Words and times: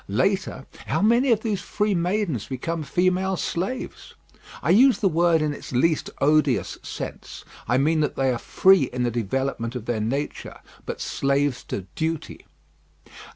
Later, 0.09 0.65
how 0.87 1.03
many 1.03 1.31
of 1.31 1.41
these 1.41 1.61
free 1.61 1.93
maidens 1.93 2.47
become 2.47 2.81
female 2.81 3.37
slaves? 3.37 4.15
I 4.63 4.71
use 4.71 4.97
the 4.97 5.07
word 5.07 5.43
in 5.43 5.53
its 5.53 5.71
least 5.73 6.09
odious 6.19 6.79
sense; 6.81 7.45
I 7.67 7.77
mean 7.77 7.99
that 7.99 8.15
they 8.15 8.31
are 8.33 8.39
free 8.39 8.89
in 8.91 9.03
the 9.03 9.11
development 9.11 9.75
of 9.75 9.85
their 9.85 10.01
nature, 10.01 10.57
but 10.87 11.01
slaves 11.01 11.63
to 11.65 11.81
duty. 11.93 12.45